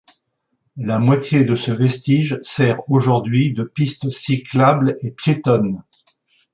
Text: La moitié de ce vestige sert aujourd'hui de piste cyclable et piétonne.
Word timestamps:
La 0.77 0.97
moitié 0.97 1.45
de 1.45 1.55
ce 1.55 1.71
vestige 1.71 2.39
sert 2.41 2.81
aujourd'hui 2.89 3.53
de 3.53 3.61
piste 3.63 4.09
cyclable 4.09 4.97
et 5.01 5.11
piétonne. 5.11 5.83